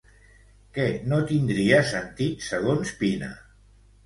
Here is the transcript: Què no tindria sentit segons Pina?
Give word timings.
Què 0.77 0.85
no 1.11 1.19
tindria 1.31 1.83
sentit 1.91 2.47
segons 2.47 2.95
Pina? 3.05 3.31